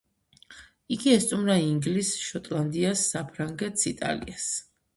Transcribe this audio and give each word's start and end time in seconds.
იგი 0.95 1.11
ესტუმრა 1.17 1.57
ინგლისს, 1.67 2.17
შოტლანდიას, 2.31 3.07
საფრანგეთს, 3.13 3.87
იტალიას. 3.95 4.53